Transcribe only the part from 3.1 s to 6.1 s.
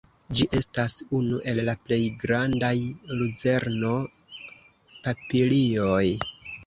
luzerno-papilioj.